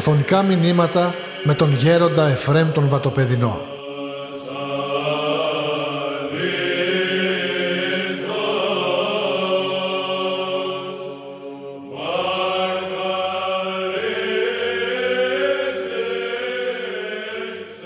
[0.00, 3.60] Αφωνικά μηνύματα με τον γέροντα Εφρέμ τον Βατοπεδινό.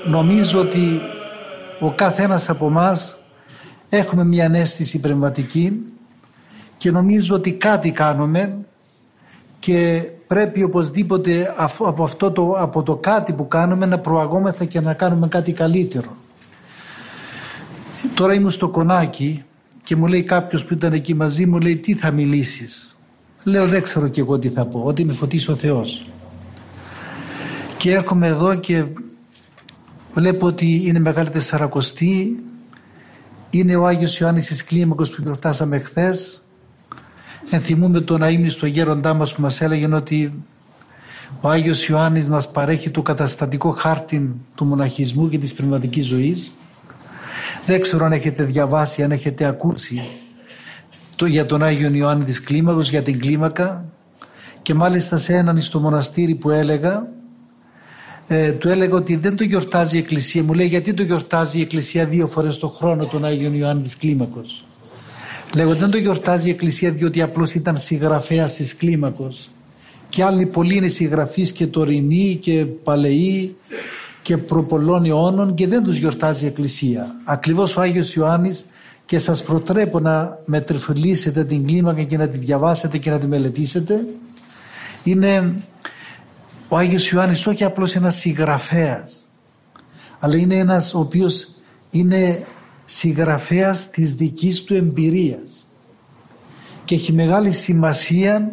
[0.04, 1.00] Νομίζω ότι
[1.80, 3.16] ο καθένας από μας
[3.88, 5.82] έχουμε μια αίσθηση πνευματική
[6.78, 8.58] και νομίζω ότι κάτι κάνουμε
[9.58, 14.94] και πρέπει οπωσδήποτε από, αυτό το, από το κάτι που κάνουμε να προαγόμεθα και να
[14.94, 16.16] κάνουμε κάτι καλύτερο.
[18.14, 19.44] Τώρα ήμουν στο κονάκι
[19.82, 22.96] και μου λέει κάποιος που ήταν εκεί μαζί μου λέει τι θα μιλήσεις;
[23.44, 26.06] Λέω δεν ξέρω και εγώ τι θα πω, ότι με φωτίσει ο Θεός.
[27.78, 28.84] Και έρχομαι εδώ και
[30.12, 32.44] βλέπω ότι είναι Μεγάλη Τεσσαρακοστή,
[33.50, 36.43] είναι ο Άγιος Ιωάννης της Κλίμακος που γιορτάσαμε χθες
[37.54, 40.32] ενθυμούμε τον αείμνηστο γέροντά μας που μας έλεγε ότι
[41.40, 46.52] ο Άγιος Ιωάννης μας παρέχει το καταστατικό χάρτη του μοναχισμού και της πνευματικής ζωής.
[47.66, 50.02] Δεν ξέρω αν έχετε διαβάσει, αν έχετε ακούσει
[51.16, 53.84] το, για τον Άγιο Ιωάννη της Κλίμακος, για την κλίμακα
[54.62, 57.06] και μάλιστα σε έναν στο μοναστήρι που έλεγα
[58.28, 60.42] ε, του έλεγα ότι δεν το γιορτάζει η Εκκλησία.
[60.42, 63.96] Μου λέει γιατί το γιορτάζει η Εκκλησία δύο φορές το χρόνο τον Άγιο Ιωάννη της
[63.96, 64.64] Κλίμακος;
[65.54, 69.50] Λέγω δεν το γιορτάζει η Εκκλησία διότι απλώς ήταν συγγραφέας της κλίμακος
[70.08, 73.56] και άλλοι πολλοί είναι συγγραφείς και τωρινοί και παλαιοί
[74.22, 77.14] και προπολών αιώνων και δεν τους γιορτάζει η Εκκλησία.
[77.24, 78.64] Ακριβώς ο Άγιος Ιωάννης
[79.06, 84.04] και σας προτρέπω να μετρεφυλίσετε την κλίμακα και να τη διαβάσετε και να τη μελετήσετε
[85.02, 85.54] είναι
[86.68, 89.30] ο Άγιος Ιωάννης όχι απλώς ένας συγγραφέας
[90.18, 91.48] αλλά είναι ένας ο οποίος
[91.90, 92.44] είναι
[92.84, 95.68] συγγραφέας της δικής του εμπειρίας.
[96.84, 98.52] Και έχει μεγάλη σημασία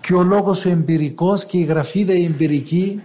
[0.00, 3.00] και ο λόγος ο εμπειρικός και η γραφίδα η εμπειρική.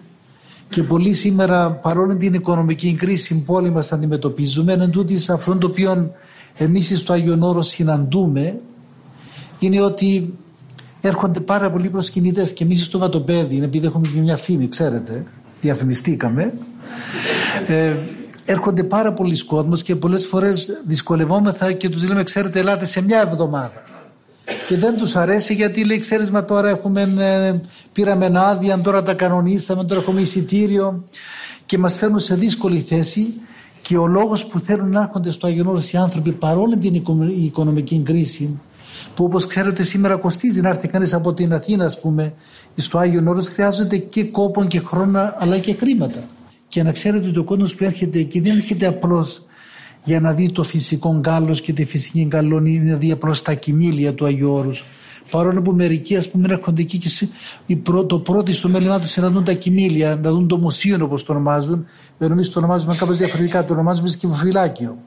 [0.69, 5.67] Και πολύ σήμερα παρόλο την οικονομική κρίση που όλοι μας αντιμετωπίζουμε εν τούτης αυτόν το
[5.67, 6.11] οποίο
[6.57, 8.59] εμείς στο Άγιον Όρος συναντούμε
[9.59, 10.33] είναι ότι
[11.01, 15.23] έρχονται πάρα πολλοί προσκυνητές και εμείς στο Βατοπέδι επειδή έχουμε και μια φήμη ξέρετε
[15.61, 16.53] διαφημιστήκαμε
[17.67, 17.93] ε,
[18.45, 23.19] έρχονται πάρα πολλοί κόσμοι και πολλές φορές δυσκολευόμεθα και τους λέμε ξέρετε ελάτε σε μια
[23.19, 23.83] εβδομάδα
[24.67, 27.59] και δεν τους αρέσει γιατί λέει ξέρεις μα τώρα έχουμε, ε,
[27.93, 31.03] πήραμε ένα άδεια τώρα τα κανονίσαμε τώρα έχουμε εισιτήριο
[31.65, 33.33] και μας φέρνουν σε δύσκολη θέση
[33.81, 37.03] και ο λόγος που θέλουν να έρχονται στο Άγιον Όρος οι άνθρωποι παρόλο την
[37.43, 38.59] οικονομική κρίση
[39.15, 42.33] που όπως ξέρετε σήμερα κοστίζει να έρθει κανείς από την Αθήνα ας πούμε
[42.75, 46.23] στο Άγιον Όρος χρειάζονται και κόπον και χρόνο αλλά και χρήματα.
[46.71, 49.41] Και να ξέρετε ότι ο κόσμος που έρχεται εκεί δεν έρχεται απλώς
[50.03, 53.53] για να δει το φυσικό γκάλος και τη φυσική γκαλόνη, είναι να δει απλώς τα
[53.53, 54.83] κοιμήλια του Αγίου Όρους.
[55.31, 57.77] Παρόλο που μερικοί ας πούμε έρχονται εκεί και
[58.07, 61.23] το πρώτο στο μέλημά τους είναι να δουν τα κοιμήλια, να δουν το μουσείο όπως
[61.23, 61.85] το ονομάζουν.
[62.19, 64.97] Εμεί το ονομάζουμε κάπως διαφορετικά, το ονομάζουμε σκυφοφυλάκιο.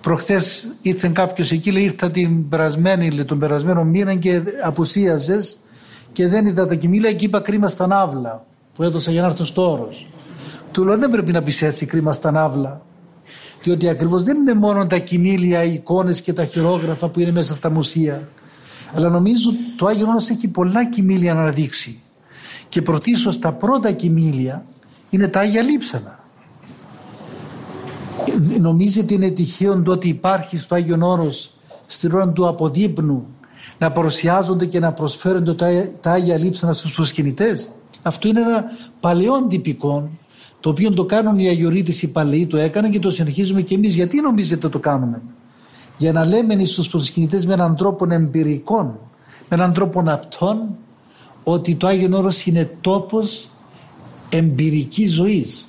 [0.00, 5.56] Προχθές ήρθε κάποιος εκεί, λέει ήρθα την περασμένη, λέει, τον περασμένο μήνα και απουσίαζες
[6.12, 9.44] και δεν είδα τα κοιμήλια και είπα κρίμα στα ναύλα που έδωσα για να έρθω
[9.44, 10.06] στο όρος.
[10.72, 12.82] Του λέω δεν πρέπει να πεις έτσι κρίμα στα ναύλα.
[13.62, 17.54] Διότι ακριβώς δεν είναι μόνο τα κοιμήλια, οι εικόνες και τα χειρόγραφα που είναι μέσα
[17.54, 18.28] στα μουσεία.
[18.94, 22.02] Αλλά νομίζω το Άγιο Όνος έχει πολλά κοιμήλια να δείξει.
[22.68, 24.64] Και πρωτίστως τα πρώτα κοιμήλια
[25.10, 26.18] είναι τα Άγια Λείψανα.
[28.60, 31.52] Νομίζετε είναι τυχαίο το ότι υπάρχει στο Άγιο Όρος
[31.86, 33.26] στην ώρα του αποδείπνου
[33.78, 35.54] να παρουσιάζονται και να προσφέρονται
[36.00, 37.68] τα Άγια Λείψανα στους προσκυνητές;
[38.02, 38.64] Αυτό είναι ένα
[39.00, 40.10] παλαιό τυπικό
[40.60, 43.94] το οποίο το κάνουν οι Αγιορείτες οι Παλαιοί το έκαναν και το συνεχίζουμε και εμείς.
[43.94, 45.22] Γιατί νομίζετε το κάνουμε;
[45.98, 48.98] Για να λέμε στους προσκυνητές με έναν τρόπο εμπειρικών
[49.48, 50.76] με έναν τρόπο απτών
[51.44, 53.48] ότι το Άγιον Όρος είναι τόπος
[54.28, 55.68] εμπειρικής ζωής.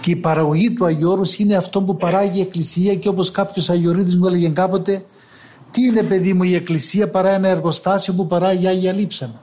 [0.00, 3.70] Και η παραγωγή του Αγίου Όρους είναι αυτό που παράγει η Εκκλησία και όπως κάποιος
[3.70, 5.04] Αγιορείτης μου έλεγε κάποτε
[5.70, 9.40] τι είναι παιδί μου η Εκκλησία παρά ένα εργοστάσιο που παράγει Άγια Λείψανα;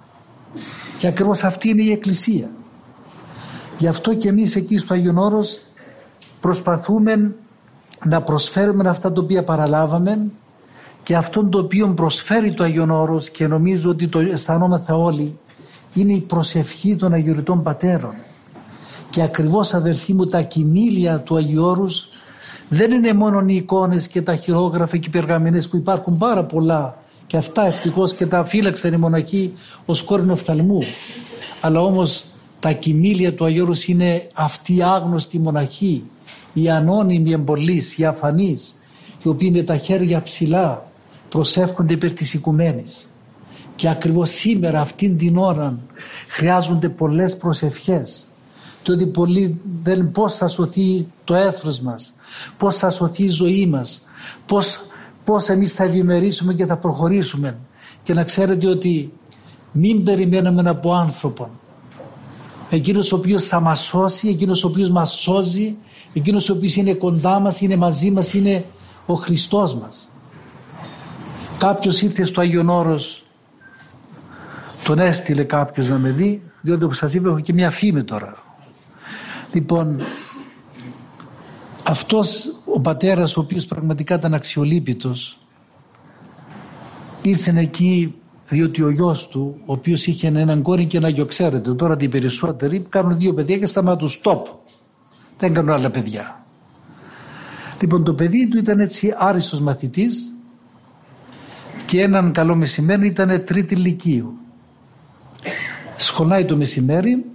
[0.98, 2.50] Και ακριβώς αυτή είναι η Εκκλησία
[3.82, 5.60] Γι' αυτό και εμείς εκεί στο Άγιον Όρος
[6.40, 7.36] προσπαθούμε
[8.06, 10.32] να προσφέρουμε αυτά τα οποία παραλάβαμε
[11.04, 15.40] και αυτό το οποίο προσφέρει το Άγιον Όρος και νομίζω ότι το αισθανόμεθα όλοι
[15.94, 18.14] είναι η προσευχή των Αγιοριτών Πατέρων.
[19.10, 22.08] Και ακριβώς αδελφοί μου τα κοιμήλια του Αγίου Όρους
[22.70, 26.98] δεν είναι μόνο οι εικόνες και τα χειρόγραφα και οι περγαμηνές που υπάρχουν πάρα πολλά
[27.28, 29.54] και αυτά ευτυχώς και τα φύλαξαν οι μοναχοί
[29.86, 30.80] ως κόρυνο φθαλμού.
[31.62, 32.26] Αλλά όμως
[32.62, 36.04] τα κοιμήλια του Αγιώρους είναι αυτοί οι άγνωστοι μοναχοί,
[36.54, 38.76] οι ανώνυμοι εμπολείς, οι αφανείς,
[39.24, 40.86] οι οποίοι με τα χέρια ψηλά
[41.30, 43.10] προσεύχονται υπέρ της οικουμένης.
[43.76, 45.80] και ακριβώς σήμερα αυτήν την ώρα
[46.28, 48.28] χρειάζονται πολλές προσευχές
[48.84, 52.14] διότι πολλοί δεν πώς θα σωθεί το έθρος μας
[52.58, 54.04] πώς θα σωθεί η ζωή μας
[54.46, 54.80] πώς,
[55.24, 57.58] πώς εμείς θα ευημερίσουμε και θα προχωρήσουμε
[58.04, 59.14] και να ξέρετε ότι
[59.72, 61.50] μην περιμένουμε από άνθρωπον
[62.76, 65.76] εκείνος ο οποίος θα μας σώσει εκείνος ο οποίος μας σώζει
[66.14, 68.66] εκείνος ο οποίος είναι κοντά μας είναι μαζί μας είναι
[69.06, 70.10] ο Χριστός μας.
[71.58, 73.26] Κάποιος ήρθε στο Άγιον Όρος
[74.84, 78.36] τον έστειλε κάποιος να με δει διότι όπως σας είπα έχω και μια φήμη τώρα.
[79.54, 80.02] Λοιπόν
[81.84, 85.40] αυτός ο πατέρας ο οποίος πραγματικά ήταν αξιολύπητος
[87.22, 88.16] ήρθε εκεί
[88.52, 92.08] διότι ο γιος του ο οποίος είχε έναν κόρη και ένα γιο ξέρετε τώρα οι
[92.08, 94.42] περισσότεροι κάνουν δύο παιδιά και σταματούν stop.
[95.38, 96.46] Δεν κάνουν άλλα παιδιά.
[97.82, 100.34] Λοιπόν το παιδί του ήταν έτσι άριστος μαθητής
[101.86, 104.38] και έναν καλό μεσημέρι ήταν τρίτη ηλικίου.
[105.96, 107.26] Σχολάει το μεσημέρι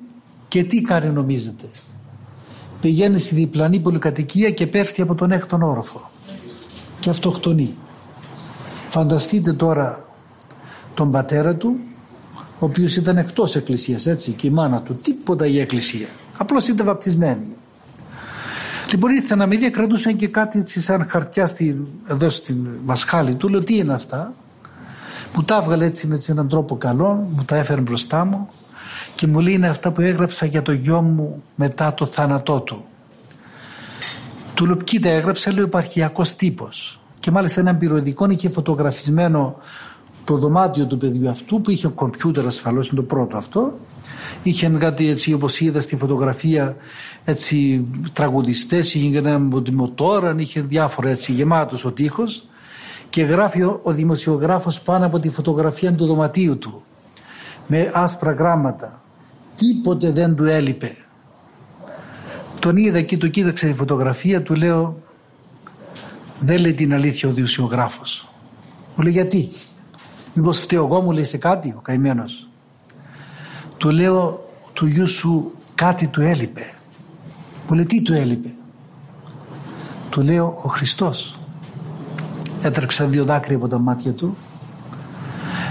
[0.48, 1.70] και τι κάνει νομίζετε.
[2.80, 6.10] Πηγαίνει στη διπλανή πολυκατοικία και πέφτει από τον έκτον όροφο
[7.00, 7.74] και αυτοκτονεί.
[8.88, 10.05] Φανταστείτε τώρα
[10.96, 11.76] τον πατέρα του
[12.58, 16.06] ο οποίος ήταν εκτός εκκλησίας έτσι και η μάνα του τίποτα η εκκλησία.
[16.36, 17.46] Απλώς ήταν βαπτισμένη.
[18.90, 23.34] Λοιπόν ήρθε να με δει κρατούσαν και κάτι έτσι σαν χαρτιά στη, εδώ στην μασχάλη
[23.34, 23.48] του.
[23.48, 24.32] Λέω τι είναι αυτά;
[25.34, 28.48] Μου τα έβγαλε έτσι με έναν τρόπο καλό μου τα έφερε μπροστά μου
[29.14, 32.84] και μου λέει είναι αυτά που έγραψα για το γιο μου μετά το θάνατό του.
[34.54, 39.56] Του λέω κοίτα έγραψα λέει ο υπαρχιακός τύπος και μάλιστα έναν πυροδικό είχε φωτογραφισμένο
[40.26, 43.78] το δωμάτιο του παιδιού αυτού που είχε κομπιούτερ ασφαλώς είναι το πρώτο αυτό.
[44.42, 46.76] Είχε κάτι έτσι όπως είδα στη φωτογραφία
[47.24, 49.38] έτσι τραγουδιστές είχε και ένα
[49.72, 52.46] μοτόρα είχε διάφορα έτσι γεμάτος ο τείχος.
[53.10, 56.82] Και γράφει ο, ο δημοσιογράφος πάνω από τη φωτογραφία του δωματίου του
[57.66, 59.02] με άσπρα γράμματα.
[59.56, 60.96] Τίποτε δεν του έλειπε.
[62.58, 64.96] Τον είδα και το κοίταξε τη φωτογραφία του λέω
[66.40, 68.28] δεν λέει την αλήθεια ο δημοσιογράφος
[68.96, 69.50] μου λέει γιατί
[70.36, 72.48] μήπως φταίω εγώ μου λέει σε κάτι ο καημένος.
[73.76, 76.74] Του λέω του γιού σου κάτι του έλειπε.
[77.68, 78.48] Μου λέει τι του έλειπε;
[80.10, 81.38] Του λέω ο Χριστός.
[82.62, 84.36] Έτρεξα δύο δάκρυα από τα μάτια του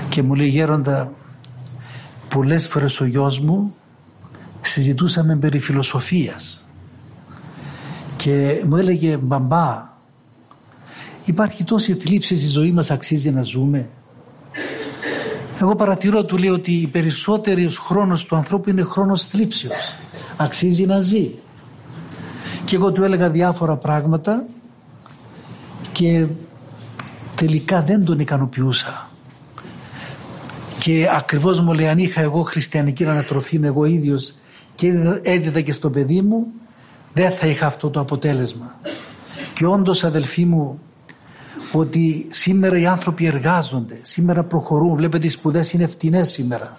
[0.10, 1.12] και μου λέει γέροντα
[2.30, 3.76] πολλές φορές ο γιος μου
[4.62, 6.66] συζητούσαμε περί φιλοσοφίας.
[8.18, 9.94] Και μου έλεγε μπαμπά
[11.26, 13.90] υπάρχει τόση θλίψη στη ζωή μας αξίζει να ζούμε
[15.62, 19.96] εγώ παρατηρώ του λέει ότι οι περισσότερος χρόνος του ανθρώπου είναι χρόνος θλίψεως.
[20.38, 21.31] Αξίζει να ζει.
[22.66, 24.44] Και εγώ του έλεγα διάφορα πράγματα
[25.92, 26.25] και
[27.36, 29.10] τελικά δεν τον ικανοποιούσα.
[30.80, 34.34] Και ακριβώς μου λέει αν είχα εγώ χριστιανική ανατροφή εγώ ίδιος
[34.75, 34.88] και
[35.22, 36.48] έδιδα και στο παιδί μου
[37.13, 38.80] δεν θα είχα αυτό το αποτέλεσμα
[39.54, 40.80] και όντως αδελφοί μου
[41.72, 46.78] ότι σήμερα οι άνθρωποι εργάζονται σήμερα προχωρούν βλέπετε οι σπουδές είναι φτηνές σήμερα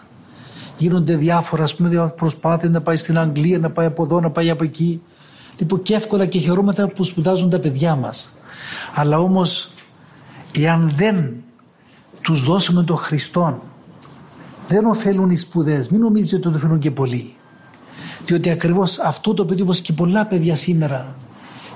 [0.77, 4.51] γίνονται διάφορα ας πούμε προσπάθειες να πάει στην Αγγλία να πάει από εδώ να πάει
[4.51, 5.03] από εκεί
[5.59, 8.33] λοιπόν και εύκολα και χαιρόμαστε που σπουδάζουν τα παιδιά μας
[8.95, 9.71] αλλά όμως
[10.59, 11.35] εάν δεν
[12.21, 13.61] τους δώσουμε τον Χριστόν
[14.69, 15.89] δεν ωφέλουν οι σπουδές.
[15.89, 17.35] Μην νομίζετε ότι το ωφελούν και πολλοί.
[18.25, 21.15] Διότι ακριβώς αυτό το παιδί όπως και πολλά παιδιά σήμερα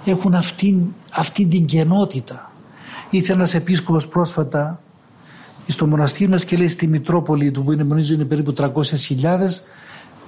[0.05, 2.50] έχουν αυτήν, αυτήν την κενότητα.
[3.11, 4.81] Ήθελε ένας επίσκοπος πρόσφατα
[5.67, 8.71] στο μοναστήρι μας και λέει στη Μητρόπολη του που είναι, νομίζω είναι περίπου 300.000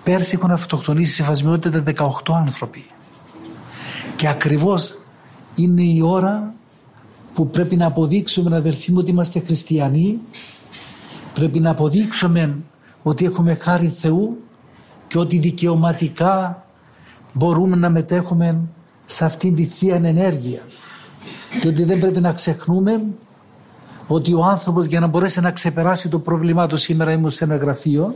[0.05, 2.87] πέρσι έχουν αυτοκτονήσει σε φασμιότητα 18 άνθρωποι.
[4.17, 4.99] Και ακριβώς
[5.55, 6.55] είναι η ώρα
[7.35, 10.19] που πρέπει να αποδείξουμε αδελφοί μου ότι είμαστε χριστιανοί
[11.35, 12.57] πρέπει να αποδείξουμε
[13.03, 14.43] ότι έχουμε χάρη Θεού
[15.09, 16.67] και ότι δικαιωματικά
[17.33, 18.61] μπορούμε να μετέχουμε
[19.05, 20.61] σε αυτήν τη Θεία Ενέργεια
[21.61, 23.05] και ότι δεν πρέπει να ξεχνούμε
[24.07, 27.57] ότι ο άνθρωπος για να μπορέσει να ξεπεράσει το πρόβλημά του σήμερα ήμουν σε ένα
[27.57, 28.15] γραφείο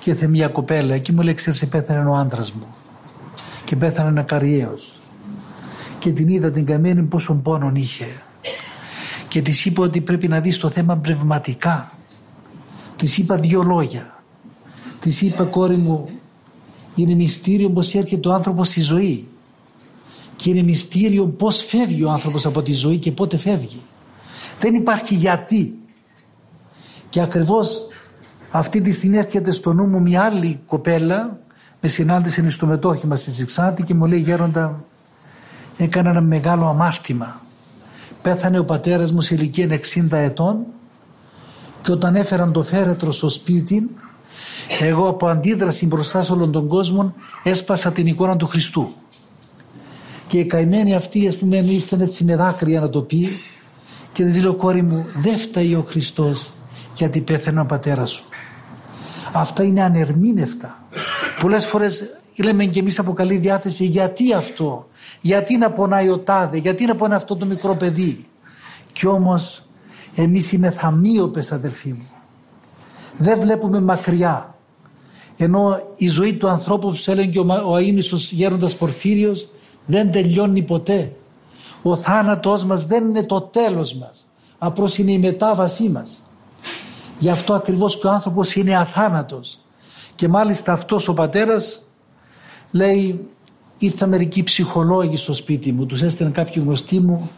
[0.00, 2.66] και ήρθε μια κοπέλα και μου λέει ξέρεις πέθανε ο άντρας μου
[3.64, 5.00] και πέθανε ένα καριέος
[5.98, 8.06] και την είδα την καμένη πόσο πόνον είχε
[9.28, 11.92] και της είπα ότι πρέπει να δεις το θέμα πνευματικά
[12.98, 14.22] Της είπα δύο λόγια.
[15.00, 16.08] Της είπα κόρη μου
[16.94, 19.28] είναι μυστήριο πως έρχεται ο άνθρωπος στη ζωή.
[20.38, 23.80] Και είναι μυστήριο πώς φεύγει ο άνθρωπος από τη ζωή και πότε φεύγει.
[24.58, 25.78] Δεν υπάρχει γιατί.
[27.08, 27.86] Και ακριβώς
[28.50, 31.38] αυτή τη στιγμή έρχεται στο νου μου μια άλλη κοπέλα
[31.80, 34.84] με συνάντησε στο μετόχημα στη Ζηξάτη και μου λέει γέροντα
[35.76, 37.40] έκανα ένα μεγάλο αμάρτημα.
[38.22, 40.56] Πέθανε ο πατέρας μου σε ηλικία 60 ετών
[41.82, 43.90] και όταν έφεραν το φέρετρο στο σπίτι
[44.80, 48.94] εγώ από αντίδραση μπροστά σε όλον τον κόσμο έσπασα την εικόνα του Χριστού
[50.28, 53.28] και η καημένη αυτή ας πούμε ήρθε έτσι με δάκρυα να το πει.
[54.12, 56.50] Και της λέω κόρη μου δεν φταίει ο Χριστός
[56.94, 58.22] γιατί πέθανε ο πατέρας σου
[59.32, 60.82] αυτά είναι ανερμήνευτα.
[61.40, 62.02] Πολλές φορές
[62.36, 64.88] λέμε και εμείς από καλή διάθεση γιατί αυτό;
[65.20, 68.24] Γιατί να πονάει ο τάδε; Γιατί να πονάει αυτό το μικρό παιδί;
[68.92, 69.62] Κι όμως
[70.14, 72.08] εμείς είμαι θαμίωπες αδελφοί μου.
[73.16, 74.52] Δεν βλέπουμε μακριά.
[75.36, 79.48] Ενώ η ζωή του ανθρώπου που έλεγε ο αείμνηστος γέροντας Πορφύριος
[79.90, 81.12] δεν τελειώνει ποτέ.
[81.82, 84.26] Ο θάνατός μας δεν είναι το τέλος μας.
[84.58, 86.22] Απλώς είναι η μετάβασή μας.
[87.18, 89.58] Γι' αυτό ακριβώς και ο άνθρωπος είναι αθάνατος.
[90.14, 91.82] Και μάλιστα αυτός ο πατέρας
[92.70, 93.28] λέει
[93.78, 97.30] ήρθα μερικοί ψυχολόγοι στο σπίτι μου τους έστειλαν κάποιοι γνωστοί μου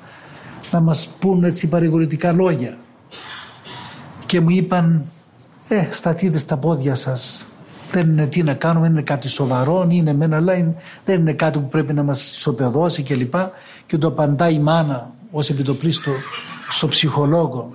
[0.71, 2.79] να μας πούν έτσι παρηγορητικά λόγια
[4.27, 5.05] και μου είπαν
[5.69, 7.45] ε σταθείτε στα πόδια σας
[7.91, 11.69] δεν είναι τι να κάνουμε, είναι κάτι σοβαρό, είναι μένα, αλλά δεν είναι κάτι που
[11.69, 13.33] πρέπει να μας ισοπεδώσει κλπ.
[13.33, 13.49] Και,
[13.87, 16.11] και το απαντάει η μάνα ως επιτοπλίστο
[16.71, 17.71] στο ψυχολόγο.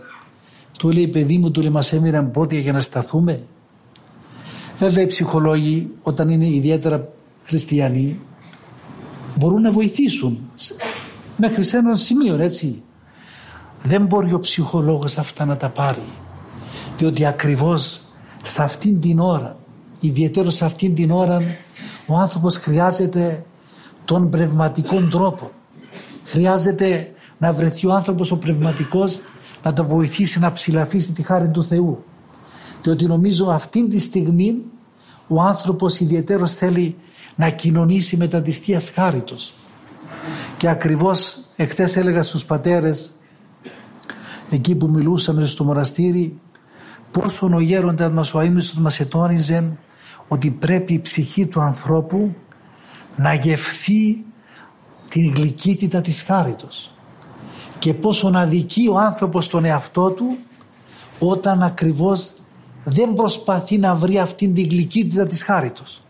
[0.77, 3.41] Του λέει παιδί μου, του λέει μας έμειναν πόδια για να σταθούμε.
[4.77, 7.07] Βέβαια οι ψυχολόγοι όταν είναι ιδιαίτερα
[7.43, 8.19] χριστιανοί
[9.35, 10.49] μπορούν να βοηθήσουν
[11.37, 12.83] μέχρι σε ένα σημείο έτσι.
[13.83, 16.07] Δεν μπορεί ο ψυχολόγος αυτά να τα πάρει
[16.97, 18.01] διότι ακριβώς
[18.41, 19.57] σε αυτήν την ώρα
[20.05, 21.41] ιδιαίτερο σε αυτήν την ώρα
[22.05, 23.45] ο άνθρωπος χρειάζεται
[24.05, 25.51] τον πνευματικό τρόπο.
[26.23, 29.19] Χρειάζεται να βρεθεί ο άνθρωπος ο πνευματικός
[29.63, 32.03] να το βοηθήσει να ψηλαφίσει τη χάρη του Θεού.
[32.83, 34.61] Διότι νομίζω αυτήν τη στιγμή
[35.27, 36.95] ο άνθρωπος ιδιαίτερος θέλει
[37.35, 39.53] να κοινωνήσει με τα της Θείας χάριτος.
[40.57, 43.11] Και ακριβώς εχθές έλεγα στους πατέρες
[44.49, 46.39] εκεί που μιλούσαμε στο μοναστήρι
[47.11, 49.77] πόσο ο γέροντας μας ο αείμνηστος μας ετώνιζε
[50.27, 52.35] ότι πρέπει η ψυχή του ανθρώπου
[53.15, 54.23] να γευθεί
[55.09, 56.95] την γλυκύτητα της χάριτος
[57.79, 60.37] και πόσο να δικεί ο άνθρωπος τον εαυτό του
[61.19, 62.31] όταν ακριβώς
[62.83, 66.03] δεν προσπαθεί να βρει αυτήν την γλυκύτητα της χάριτος.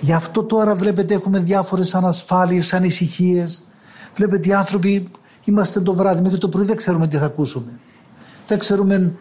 [0.00, 3.62] Γι' αυτό τώρα βλέπετε έχουμε διάφορες ανασφάλειες, ανησυχίες.
[4.14, 5.10] Βλέπετε οι άνθρωποι
[5.44, 7.78] είμαστε το βράδυ μέχρι το πρωί δεν ξέρουμε τι θα ακούσουμε.
[8.46, 9.12] Δεν ξέρουμε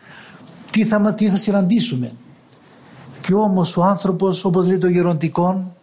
[0.72, 2.12] τι θα, τι θα συναντήσουμε.
[3.22, 5.74] Και όμως ο άνθρωπος όπως λέει το γεροντικό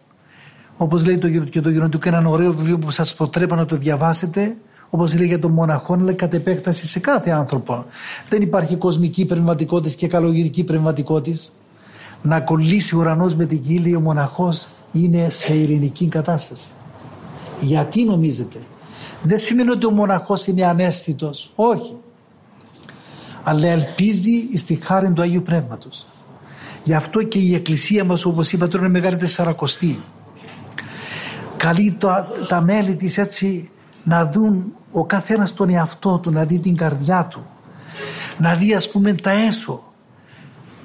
[0.77, 4.55] όπως λέει το, και το γεροντικό ένα ωραίο βιβλίο που σας προτρέπω να το διαβάσετε
[4.89, 7.85] όπως λέει για τον μοναχό λέει κατ' επέκταση σε κάθε άνθρωπο.
[8.29, 11.39] Δεν υπάρχει κοσμική πνευματικότητα και καλογυρική πνευματικότητα.
[12.21, 16.67] Να κολλήσει ο ουρανός με την γη ο μοναχός είναι σε ειρηνική κατάσταση.
[17.61, 18.59] Γιατί νομίζετε;
[19.21, 21.51] Δεν σημαίνει ότι ο μοναχός είναι ανέστητος.
[21.55, 21.97] Όχι.
[23.43, 26.05] Αλλά ελπίζει στη χάρη του Αγίου Πνεύματος.
[26.87, 30.03] Γι' αυτό και η Εκκλησία μας όπως είπα τώρα είναι μεγάλη τεσσαρακοστή.
[31.57, 33.69] Καλεί τα, τα μέλη της έτσι
[34.03, 37.45] να δουν ο καθένας τον εαυτό του, να δει την καρδιά του.
[38.37, 39.83] Να δει ας πούμε τα έσω.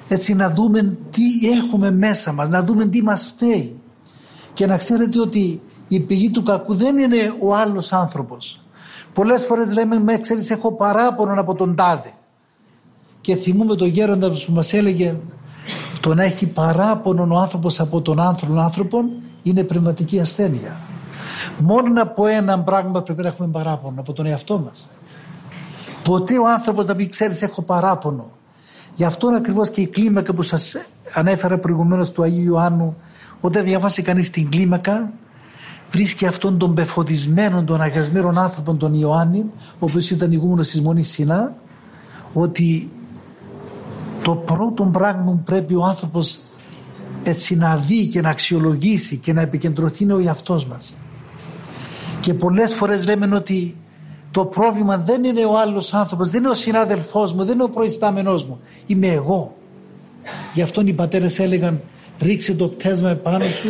[0.07, 3.79] Έτσι να δούμε τι έχουμε μέσα μας, να δούμε τι μας φταίει.
[4.53, 8.61] Και να ξέρετε ότι η πηγή του κακού δεν είναι ο άλλος άνθρωπος.
[9.13, 12.13] Πολλές φορές λέμε με ξέρεις έχω παράπονο από τον τάδε.
[13.21, 15.15] Και θυμούμε τον γέροντα που μας έλεγε
[16.03, 19.03] το να έχει παράπονο ο άνθρωπος από τον άνθρωπο άνθρωπο
[19.43, 20.75] είναι πνευματική ασθένεια.
[21.57, 24.87] Μόνο από έναν πράγμα πρέπει να έχουμε παράπονο, από τον εαυτό μας.
[26.03, 28.29] Ποτέ ο άνθρωπος να πει ξέρεις έχω παράπονο.
[28.95, 30.75] Γι' αυτό ακριβώς και η κλίμακα που σας
[31.13, 32.95] ανέφερα προηγουμένως του Αγίου Ιωάννου
[33.41, 35.11] όταν διαβάσει κανείς την κλίμακα
[35.91, 41.09] βρίσκει αυτόν τον πεφωτισμένο, τον αγιασμένο άνθρωπο τον Ιωάννη ο οποίος ήταν ηγούμενος της Μονής
[41.09, 41.53] Σινά
[42.33, 42.91] ότι
[44.23, 46.39] το πρώτο πράγμα που πρέπει ο άνθρωπος
[47.23, 50.95] έτσι να δει και να αξιολογήσει και να επικεντρωθεί είναι ο εαυτός μας.
[52.19, 53.77] Και πολλές φορές λέμε ότι
[54.31, 57.69] το πρόβλημα δεν είναι ο άλλος άνθρωπος, δεν είναι ο συνάδελφός μου, δεν είναι ο
[57.69, 58.59] προϊστάμενός μου.
[58.85, 59.55] Είμαι εγώ.
[60.53, 61.81] Γι' αυτό οι πατέρες έλεγαν
[62.19, 63.67] ρίξε το πτέσμα επάνω σου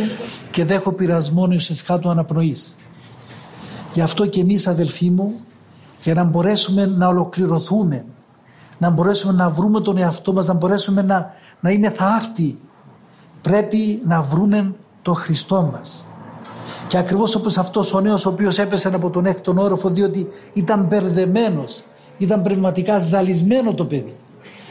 [0.50, 2.76] και δέχω πειρασμό ουσιαστικά του αναπνοής.
[3.94, 5.34] Γι' αυτό και εμείς αδελφοί μου
[6.02, 8.04] για να μπορέσουμε να ολοκληρωθούμε
[8.84, 12.58] να μπορέσουμε να βρούμε τον εαυτό μας, να μπορέσουμε να, να είναι θαύτοι.
[13.42, 16.04] Πρέπει να βρούμε τον Χριστό μας.
[16.88, 20.84] Και ακριβώς όπως αυτός ο νέος ο οποίος έπεσε από τον έκτον όροφο διότι ήταν
[20.84, 21.82] μπερδεμένος,
[22.18, 24.14] ήταν πνευματικά ζαλισμένο το παιδί.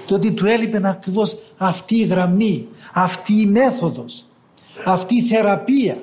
[0.08, 4.26] Διότι του έλειπε ακριβώς αυτή η γραμμή, αυτή η μέθοδος,
[4.86, 5.98] αυτή η θεραπεία.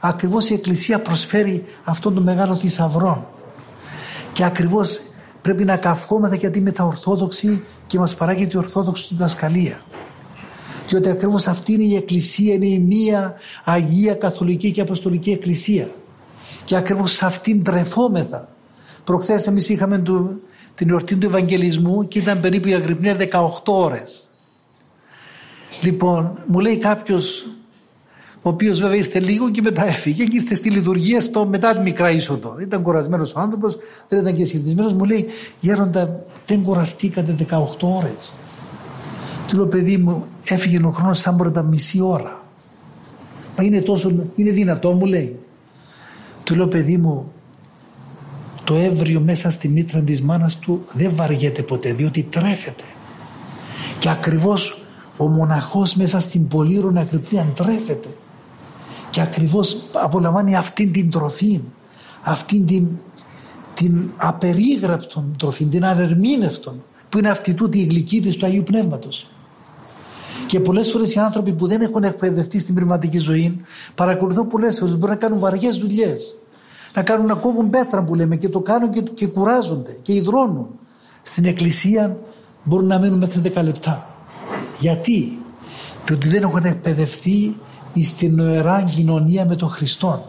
[0.00, 3.30] Ακριβώς η Εκκλησία προσφέρει αυτόν τον μεγάλο θησαυρό.
[4.32, 5.00] Και ακριβώς
[5.40, 9.80] πρέπει να καυχόμεθα γιατί είμαι τα ορθόδοξη και μας παράγεται η ορθόδοξη διδασκαλία.
[10.88, 15.88] Διότι ακριβώς αυτή είναι η Εκκλησία, είναι η μία Αγία Καθολική και Αποστολική Εκκλησία.
[16.64, 18.48] Και ακριβώς σε αυτήν τρεφόμεθα.
[19.04, 20.02] Προχθές εμείς είχαμε
[20.74, 24.28] την εορτή του Ευαγγελισμού και ήταν περίπου η αγρυπνία 18 ώρες.
[25.82, 27.46] Λοιπόν, μου λέει κάποιος
[28.42, 31.80] ο οποίος βέβαια ήρθε λίγο και μετά έφυγε και ήρθε στη λειτουργία στο μετά τη
[31.80, 32.56] μικρά είσοδο.
[32.60, 33.76] Ήταν κουρασμένος ο άνθρωπος,
[34.08, 34.90] δεν ήταν και συνηθισμένο.
[34.90, 35.26] Μου λέει:
[35.60, 38.34] Γέροντα, δεν κουραστήκατε 18 ώρες.
[39.48, 42.42] Του λέω: Παιδί μου, έφυγε ο χρόνος σαν μπορεί μισή ώρα.
[43.58, 45.38] Μα είναι τόσο, είναι δυνατό, μου λέει.
[46.44, 47.32] Του λέω: Παιδί μου,
[48.64, 52.84] το έμβριο μέσα στη μήτρα της μάνας του δεν βαριέται ποτέ διότι τρέφεται.
[53.98, 54.82] Και ακριβώς
[55.16, 58.08] ο μοναχός μέσα στην πολύρων ακρυπνία τρέφεται
[59.10, 61.60] και ακριβώς απολαμβάνει αυτήν την τροφή
[62.22, 62.86] αυτήν την,
[63.74, 69.26] την απερίγραπτον τροφή την ανερμήνευτον που είναι αυτή τούτη η γλυκή της του Αγίου Πνεύματος.
[70.46, 73.60] Και πολλές φορές οι άνθρωποι που δεν έχουν εκπαιδευτεί στην πνευματική ζωή
[73.94, 76.34] παρακολουθώ πολλές φορές μπορεί να κάνουν βαριές δουλειές
[76.94, 80.66] να κάνουν να κόβουν πέτρα που λέμε και το κάνουν και, και κουράζονται και υδρώνουν.
[81.22, 82.18] Στην εκκλησία
[82.64, 84.10] μπορούν να μείνουν μέχρι 10 λεπτά.
[84.78, 85.38] Γιατί;
[86.06, 87.56] Διότι δεν έχουν εκπαιδευτεί
[88.02, 90.24] στην ιερά κοινωνία με τον Χριστό.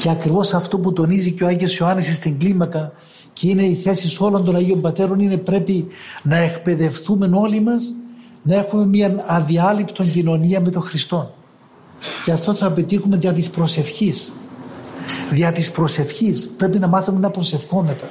[0.00, 2.92] Και ακριβώς αυτό που τονίζει και ο Άγιος Ιωάννης στην κλίμακα
[3.32, 5.86] και είναι η θέση όλων των Αγίων Πατέρων είναι πρέπει
[6.22, 7.94] να εκπαιδευτούμε όλοι μας
[8.42, 11.34] να έχουμε μια αδιάλειπτο κοινωνία με τον Χριστό.
[12.24, 14.32] Και αυτό θα πετύχουμε δια της προσευχής.
[15.30, 18.08] Δια της προσευχής πρέπει να μάθουμε να προσευχόμεθα.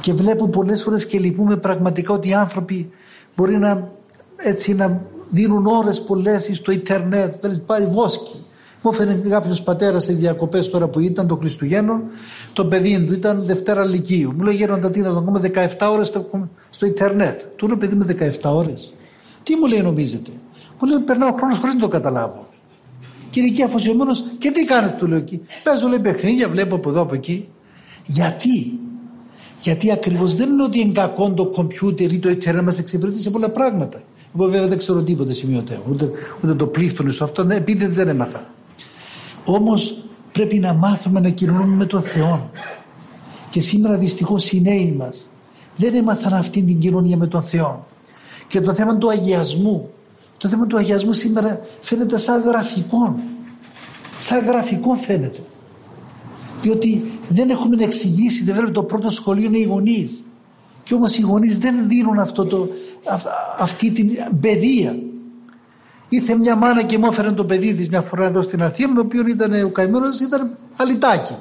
[0.00, 2.90] Και βλέπω πολλές φορές και λυπούμε πραγματικά ότι οι άνθρωποι
[3.36, 3.90] μπορεί να
[4.36, 8.36] έτσι να δίνουν ώρες πολλές στο ίντερνετ, θέλεις πάει βόσκι.
[8.82, 12.00] Μου έφερε κάποιος πατέρας στις διακοπές τώρα που ήταν το Χριστουγέννο,
[12.52, 14.32] το παιδί του ήταν Δευτέρα Λυκείου.
[14.36, 17.40] Μου λέει Γέροντα τι να τον κάνουμε 17 ώρες στο, στο Ιντερνετ.
[17.56, 18.06] Του λέω παιδί μου
[18.42, 18.92] 17 ώρες.
[19.42, 20.30] Τι μου λέει νομίζετε.
[20.80, 22.46] Μου λέει περνάω χρόνος χωρίς να το καταλάβω.
[23.30, 25.40] Και είναι εκεί αφοσιωμένος και τι κάνεις του λέω εκεί.
[25.64, 27.48] Παίζω λέει παιχνίδια, βλέπω από εδώ από εκεί.
[28.06, 28.78] Γιατί;
[29.62, 33.30] Γιατί ακριβώς δεν είναι ότι είναι κακό το κομπιούτερ ή το Ιντερνετ μας εξυπηρετεί σε
[33.30, 34.02] πολλά πράγματα.
[34.36, 36.10] Εγώ βέβαια δεν ξέρω τίποτε σημειωτέο, ούτε,
[36.44, 38.50] ούτε το πλήκτον στο αυτό, ναι, επειδή δεν έμαθα.
[39.44, 42.50] Όμως πρέπει να μάθουμε να κοινωνούμε με τον Θεό.
[43.50, 45.26] Και σήμερα δυστυχώς οι νέοι μας
[45.76, 47.86] δεν έμαθαν αυτή την κοινωνία με τον Θεό.
[48.48, 49.90] Και το θέμα του αγιασμού,
[50.38, 53.14] το θέμα του αγιασμού σήμερα φαίνεται σαν γραφικό.
[54.18, 55.40] Σαν γραφικό φαίνεται.
[56.62, 60.24] Διότι δεν έχουμε εξηγήσει, δεν βλέπουμε το πρώτο σχολείο είναι οι γονείς.
[60.84, 62.68] Και όμως οι γονείς δεν δίνουν αυτό το,
[63.58, 64.96] αυτή την παιδεία.
[66.08, 69.00] Ήρθε μια μάνα και μου έφερε το παιδί της μια φορά εδώ στην Αθήνα, το
[69.00, 71.36] οποίο ήταν ο καημένος, ήταν αλυτάκι.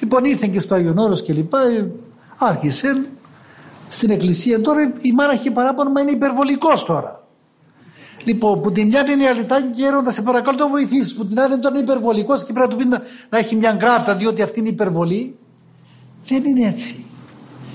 [0.00, 1.90] Λοιπόν ήρθε και στο Άγιον Όρος και λοιπά, ε,
[2.38, 3.06] άρχισε
[3.88, 4.60] στην εκκλησία.
[4.60, 7.20] Τώρα η μάνα έχει παράπονο, μα είναι υπερβολικός τώρα.
[8.24, 11.14] Λοιπόν, που την μια είναι αλυτάκι και έρωτα σε παρακαλώ το βοηθήσει.
[11.14, 13.72] Που την άλλη είναι τώρα υπερβολικός και πρέπει να του πεις να, να έχει μια
[13.72, 15.36] γκράτα διότι αυτή είναι υπερβολή.
[16.28, 17.05] Δεν είναι έτσι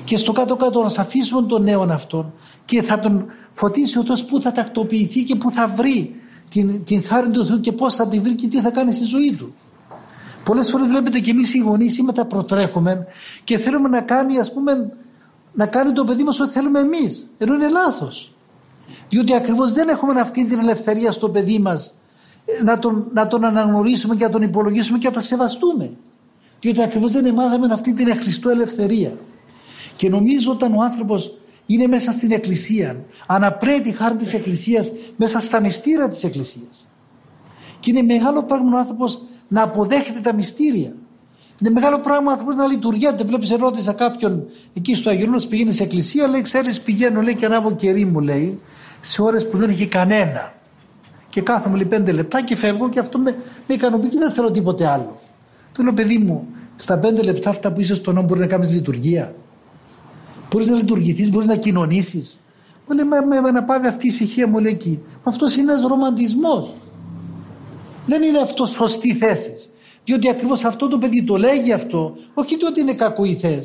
[0.04, 2.34] και στο κάτω-κάτω να αφήσουμε τον νέο αυτόν
[2.66, 6.16] και θα τον φωτίσει ο Θεός που θα τακτοποιηθεί και που θα βρει
[6.50, 9.04] την, την χάρη του Θεού και πώς θα τη βρει και τι θα κάνει στη
[9.04, 9.54] ζωή του.
[10.44, 13.08] Πολλές φορές βλέπετε και εμείς οι γονείς σήμερα προτρέχουμε
[13.44, 14.92] και θέλουμε να κάνει ας πούμε
[15.54, 18.34] να κάνει το παιδί μας ό,τι θέλουμε εμείς ενώ είναι λάθος.
[19.10, 21.94] Διότι ακριβώς δεν έχουμε αυτή την ελευθερία στο παιδί μας
[22.46, 25.92] ε, να τον, να τον αναγνωρίσουμε και να τον υπολογίσουμε και να τον σεβαστούμε.
[26.60, 29.12] Διότι ακριβώς δεν μάθαμε αυτή την εχριστό ελευθερία.
[30.02, 35.40] Και νομίζω όταν ο άνθρωπος είναι μέσα στην εκκλησία, αναπρέπει τη χάρη της εκκλησίας μέσα
[35.40, 36.88] στα μυστήρια της εκκλησίας.
[37.80, 40.94] Και είναι μεγάλο πράγμα ο άνθρωπος να αποδέχεται τα μυστήρια.
[41.62, 43.24] Είναι μεγάλο πράγμα ο άνθρωπος να λειτουργείται.
[43.24, 47.76] Βλέπεις ερώτησα κάποιον εκεί στο Αγιονός πηγαίνεις σε εκκλησία, λέει ξέρεις πηγαίνω λέει και ανάβω
[47.76, 48.60] κερί μου λέει
[49.02, 50.54] σε ώρες που δεν έχει κανένα.
[51.30, 53.36] Και κάθομαι λέει πέντε λεπτά και φεύγω και αυτό με,
[53.68, 55.20] με ικανοποιεί και δεν θέλω τίποτε άλλο.
[55.74, 58.72] Του λέω παιδί μου, στα πέντε λεπτά αυτά που είσαι στον νόμο μπορεί να κάνεις
[58.72, 59.34] λειτουργία.
[60.52, 62.44] Μπορείς να λειτουργηθείς, μπορείς να κοινωνήσεις.
[62.88, 65.00] Μου λέει, μα, μα, να πάει αυτή η ησυχία μου λέει εκεί.
[65.24, 66.74] Αυτός είναι ένας ρομαντισμός.
[68.06, 69.52] Δεν είναι αυτό σωστή θέση.
[70.04, 73.64] Διότι ακριβώς αυτό το παιδί το λέγει αυτό, όχι διότι είναι κακοηθέ.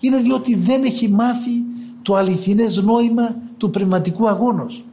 [0.00, 1.62] Είναι διότι δεν έχει μάθει
[2.02, 4.84] το αληθινές νόημα του πνευματικού αγώνος.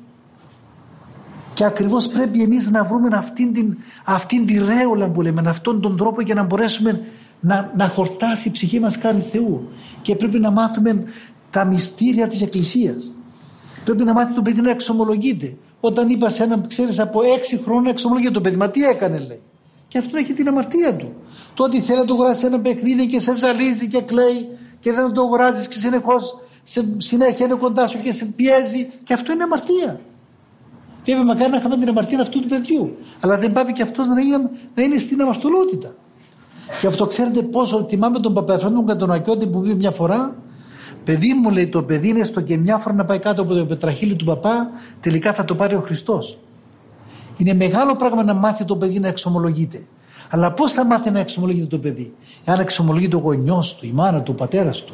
[1.54, 5.97] Και ακριβώς πρέπει εμείς να βρούμε αυτήν την, αυτήν τη ρέολα που λέμε, αυτόν τον
[5.97, 7.02] τρόπο για να μπορέσουμε
[7.39, 9.67] να, να χορτάσει η ψυχή μας χάρη Θεού
[10.02, 11.04] και πρέπει να μάθουμε
[11.50, 13.12] τα μυστήρια της Εκκλησίας
[13.84, 17.89] πρέπει να μάθει το παιδί να εξομολογείται όταν είπα σε έναν ξέρεις από έξι χρόνια
[17.89, 19.41] εξομολογείται το παιδί μα τι έκανε λέει
[19.88, 21.13] Και αυτό έχει την αμαρτία του.
[21.54, 25.13] Το ότι θέλει να το αγοράσει ένα παιχνίδι και σε ζαλίζει και κλαίει και δεν
[25.13, 26.41] το αγοράζεις και συνεχώς
[26.97, 30.00] συνέχεια είναι κοντά σου και σε πιέζει και αυτό είναι αμαρτία.
[31.06, 32.95] Βέβαια, μακάρι να είχαμε την αμαρτία αυτού του παιδιού.
[33.21, 35.95] Αλλά δεν πάει και αυτός να είναι, να είναι στην αμαρτωλότητα.
[36.80, 40.36] Και αυτό ξέρετε πόσο θυμάμαι τον Παπαφρόντον και τον Ακιώτη που πει μια φορά.
[41.03, 43.65] Παιδί μου λέει το παιδί είναι στο και μια φορά να πάει κάτω από το
[43.65, 46.38] πετραχύλι του παπά, τελικά θα το πάρει ο Χριστός.
[47.38, 49.82] Είναι μεγάλο πράγμα να μάθει το παιδί να εξομολογείται.
[50.30, 54.21] Αλλά πώς θα μάθει να εξομολογείται το παιδί, εάν εξομολογείται ο γονιός του, η μάνα
[54.21, 54.93] του, ο πατέρας του.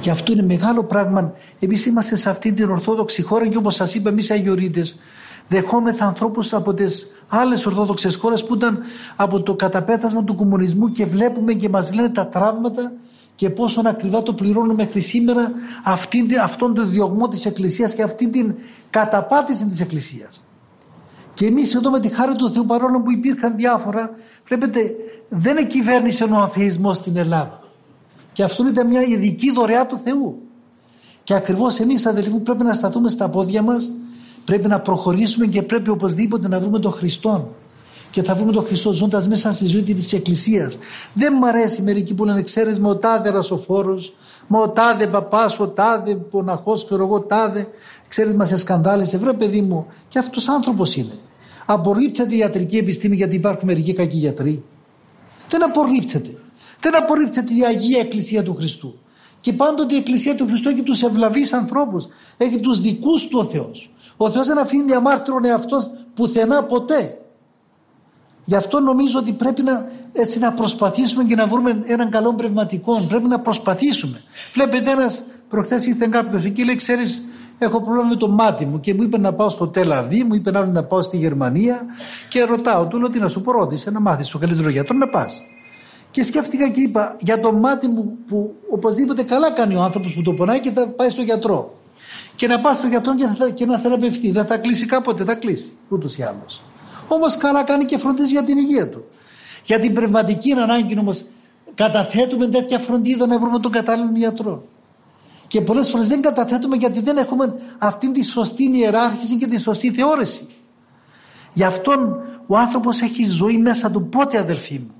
[0.00, 1.32] Και αυτό είναι μεγάλο πράγμα.
[1.58, 4.98] Εμείς είμαστε σε αυτή την Ορθόδοξη χώρα και όπως σας είπα, εμείς Αγιορείτες,
[5.48, 8.78] δεχόμεθα ανθρώπους από τις άλλες Ορθόδοξες χώρες που ήταν
[9.16, 12.92] από το καταπέτασμα του κομμουνισμού και βλέπουμε και μας λένε τα τραύματα
[13.34, 15.50] και πόσο ακριβά το πληρώνουμε μέχρι σήμερα
[15.84, 18.54] αυτήν, αυτόν τον διωγμό της Εκκλησίας και αυτή την
[18.90, 20.44] καταπάτηση της Εκκλησίας.
[21.34, 24.10] Και εμείς εδώ με τη χάρη του Θεού παρόλο που υπήρχαν διάφορα
[24.46, 24.94] βλέπετε
[25.28, 27.62] δεν κυβέρνησε ο αθεισμός στην Ελλάδα.
[28.32, 30.42] Και αυτό ήταν μια ειδική δωρεά του Θεού.
[31.22, 33.92] Και ακριβώς εμείς αδελφοί πρέπει να σταθούμε στα πόδια μας
[34.44, 37.54] πρέπει να προχωρήσουμε και πρέπει οπωσδήποτε να βρούμε τον Χριστό
[38.14, 40.78] και θα βρούμε τον Χριστό ζώντας μέσα στη ζωή της Εκκλησίας.
[41.14, 44.02] Δεν μου αρέσει μερικοί που λένε, ξέρεις, με ο τάδε ρασοφόρο,
[44.46, 47.66] με ο τάδε παπάς, ο τάδε ποναχός, ξέρω εγώ, τάδε.
[48.08, 49.18] Ξέρεις, μας εσκανδάλισε.
[49.18, 51.18] Βρε, παιδί μου, και αυτός άνθρωπος είναι.
[51.66, 54.62] Απορρίπτεται η ιατρική επιστήμη γιατί υπάρχουν μερικοί κακοί γιατροί.
[55.48, 56.30] Δεν απορρίπτεται.
[56.80, 58.98] Δεν απορρίπτεται η Αγία Εκκλησία του Χριστού.
[59.40, 62.06] Και πάντοτε η Εκκλησία του Χριστού έχει τους ευλαβείς ανθρώπους.
[62.36, 63.93] Έχει τους δικούς του ο Θεός.
[64.16, 67.18] Ο Θεός δεν αφήνει αμάρτυρον εαυτός πουθενά ποτέ.
[68.44, 73.00] Γι' αυτό νομίζω ότι πρέπει να, έτσι, να προσπαθήσουμε και να βρούμε έναν καλό πνευματικό.
[73.08, 74.22] Πρέπει να προσπαθήσουμε.
[74.52, 77.22] Βλέπετε ένας προχθές ήρθε κάποιος εκεί λέει: Ξέρεις,
[77.58, 80.50] έχω πρόβλημα με το μάτι μου και μου είπε να πάω στο Τελαβή, μου είπε
[80.50, 81.84] να πάω στη Γερμανία
[82.28, 85.08] και ρωτάω, του λέω τι να σου πω, ρώτησε να μάθεις το καλύτερο γιατρό να
[85.08, 85.42] πας.
[86.10, 90.22] Και σκέφτηκα και είπα για το μάτι μου που οπωσδήποτε καλά κάνει ο άνθρωπος που
[90.22, 91.74] το πονάει και θα πάει στο γιατρό.
[92.36, 94.30] Και να πάει στο γιατρό και, θα, και να θεραπευτεί.
[94.30, 96.62] Δεν θα κλείσει κάποτε, θα κλείσει ούτως ή άλλως.
[97.08, 99.04] Όμως καλά κάνει και φροντίζει για την υγεία του.
[99.64, 101.24] Για την πνευματική ανάγκη όμως
[101.74, 104.64] καταθέτουμε τέτοια φροντίδα να βρούμε τον κατάλληλο γιατρό.
[105.46, 109.90] Και πολλές φορές δεν καταθέτουμε γιατί δεν έχουμε αυτή τη σωστή ιεράρχηση και τη σωστή
[109.90, 110.46] θεώρηση.
[111.52, 114.08] Γι' αυτόν ο άνθρωπος έχει ζωή μέσα του.
[114.08, 114.94] Πότε αδελφοί μου,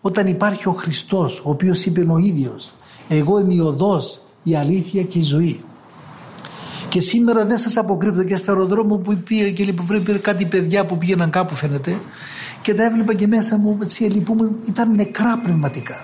[0.00, 2.72] όταν υπάρχει ο Χριστός, ο οποίος είπε ο ίδιος,
[3.08, 5.64] Εγώ είμαι η οδός, η αλήθεια και η ζωή.
[6.88, 9.86] Και σήμερα δεν σας αποκρύπτω και στο αεροδρόμιο που πήγε και λοιπόν
[10.20, 12.00] κάτι παιδιά που πήγαιναν κάπου φαίνεται
[12.64, 15.94] και τα έβλεπα και μέσα μου έτσι λυπούμε, ήταν νεκρά πνευματικά.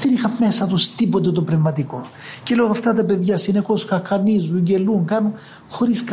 [0.00, 2.06] Δεν είχα μέσα τους τίποτε το πνευματικό.
[2.42, 5.32] Και λέω αυτά τα παιδιά συνεχώς χαχανίζουν, γελούν, κάνουν
[5.68, 6.04] χωρίς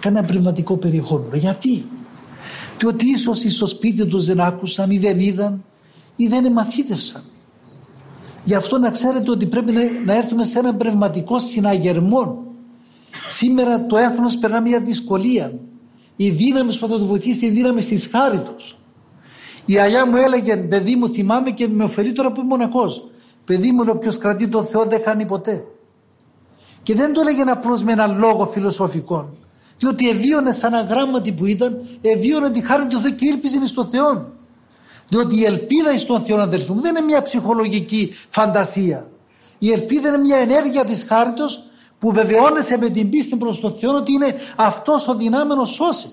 [0.00, 1.36] κανένα πνευματικό περιεχόμενο.
[1.36, 1.84] Γιατί;
[2.78, 5.64] Διότι ίσως στο σπίτι τους δεν άκουσαν ή δεν είδαν
[6.16, 7.22] ή δεν εμαθήτευσαν.
[8.44, 12.49] Γι' αυτό να ξέρετε ότι πρέπει να, να έρθουμε σε έναν πνευματικό συναγερμό
[13.28, 15.52] Σήμερα το έθνος περνά μια δυσκολία.
[16.16, 18.78] Η δύναμη που θα το βοηθήσει, η δύναμη της χάριτος.
[19.64, 23.10] Η αγιά μου έλεγε, παιδί μου θυμάμαι και με ωφελεί τώρα που είμαι μοναχός.
[23.44, 25.64] Παιδί μου, όποιος κρατεί τον Θεό δεν χάνει ποτέ.
[26.82, 29.34] Και δεν το έλεγε απλώς με έναν λόγο φιλοσοφικό.
[29.78, 34.32] Διότι ευίωνε σαν αγράμματι που ήταν, ευίωνε τη χάρη του Θεού και ήλπιζε στον Θεό.
[35.08, 39.10] Διότι η ελπίδα στον Θεό, αδελφοί μου, δεν είναι μια ψυχολογική φαντασία.
[39.58, 41.62] Η ελπίδα είναι μια ενέργεια της χάριτος
[42.00, 46.10] που βεβαιώνεσαι με την πίστη προς τον Θεό ότι είναι αυτός ο δυνάμενος σώσει.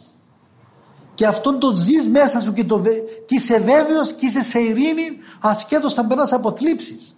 [1.13, 2.82] Και αυτόν τον ζεις μέσα σου και, το,
[3.26, 7.17] και είσαι βέβαιος και είσαι σε ειρήνη ασχέτως αν περνάς από θλίψεις.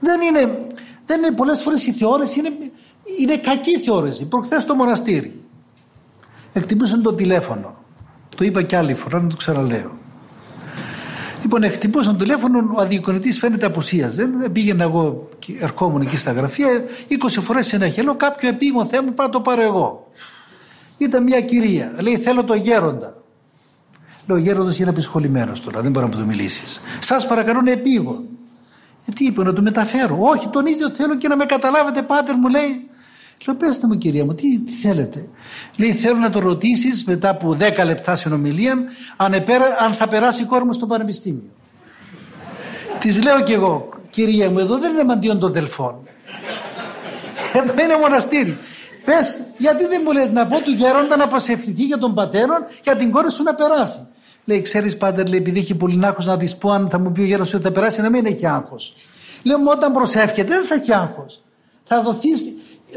[0.00, 0.66] Δεν είναι,
[1.04, 2.50] δεν είναι πολλές φορές η θεώρηση, είναι,
[3.20, 4.24] είναι κακή θεώρηση.
[4.24, 5.42] Προχθές στο μοναστήρι.
[6.52, 7.76] Εκτιμούσαν το τηλέφωνο.
[8.36, 9.98] Το είπα και άλλη φορά, να το ξαναλέω.
[11.44, 14.30] Λοιπόν, χτυπούσαν το τηλέφωνο, ο αδικονητής φαίνεται απουσίαζε.
[14.52, 15.28] Πήγαινα εγώ,
[15.60, 16.68] ερχόμουν εκεί στα γραφεία,
[17.08, 18.02] 20 φορές συνέχεια.
[18.02, 20.12] Λέω κάποιο επίγον θέμα, πάω το πάρω εγώ.
[20.98, 23.14] Ήταν μια κυρία, λέει θέλω το γέροντα.
[24.26, 26.80] Λέω ο γέροντας είναι απεισχολημένος τώρα, δεν μπορεί να του μιλήσεις.
[26.98, 28.24] Σας παρακαλώ να επίγω.
[29.08, 30.18] Ε, τι είπε, να του μεταφέρω.
[30.20, 32.90] Όχι, τον ίδιο θέλω και να με καταλάβετε, πάτερ μου λέει.
[33.46, 35.28] Λέω, πέστε μου κυρία μου, τι, τι θέλετε;
[35.76, 38.74] Λέει, θέλω να το ρωτήσεις μετά από 10 λεπτά συνομιλία
[39.16, 41.50] αν, επέρα, αν θα περάσει η κόρη μου στο πανεπιστήμιο.
[43.00, 45.94] Της λέω κι εγώ, κυρία μου, εδώ δεν είναι μαντίον των δελφών.
[47.52, 48.58] Εδώ είναι μοναστήρι.
[49.04, 52.96] Πες, γιατί δεν μου λες να πω του γέροντα να προσευχηθεί για τον πατέρα για
[52.96, 54.06] την κόρη σου να περάσει.
[54.44, 57.20] Λέει, ξέρεις πάντερ, λέει, επειδή έχει πολύ άγχο να τη πω αν θα μου πει
[57.20, 58.92] ο γέρος ότι θα περάσει, να μην έχει άγχος.
[59.42, 61.42] Λέω, μου όταν προσεύχεται δεν θα έχει άγχος.
[61.84, 62.42] Θα δοθείς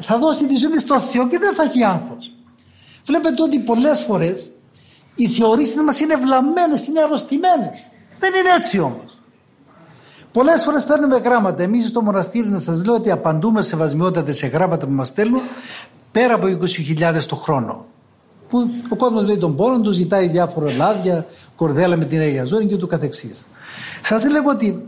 [0.02, 2.32] θα δώσει τη ζωή της στο Θεό και δεν θα έχει άγχος.
[3.06, 4.50] Βλέπετε ότι πολλές φορές
[5.20, 7.88] Οι θεωρήσεις μας είναι βλαμμένες, είναι αρρωστημένες.
[8.20, 9.20] Δεν είναι έτσι όμως.
[10.32, 11.64] Πολλές φορές παίρνουμε γράμματα.
[11.64, 15.42] Εμείς στο μοναστήρι να σας λέω ότι απαντούμε σε βασμιότατε σε γράμματα που μας στέλνουν
[16.12, 17.86] πέρα από 20.000 το χρόνο.
[18.48, 22.66] Που ο κόσμος λέει τον πόνο του, ζητάει διάφορα λάδια, κορδέλα με την Αγία Ζώνη
[22.66, 23.46] και ούτω καθεξής.
[24.04, 24.88] Σας λέγω ότι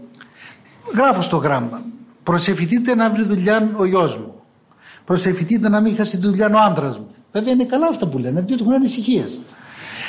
[0.95, 1.81] γράφω στο γράμμα.
[2.23, 4.38] Προσευχηθείτε να βρει δουλειά ο γιος μου.
[5.09, 7.07] Προσευχηθείτε να μην χάσει τη δουλειά ο άντρας μου.
[7.31, 9.39] Βέβαια είναι καλά αυτά που λένε, διότι έχουν ανησυχίες.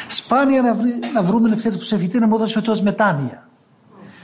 [0.09, 3.49] Σπάνια να, βρει, να βρούμε να ξέρετε προσευχηθείτε να μου δώσει ο Θεός μετάνοια.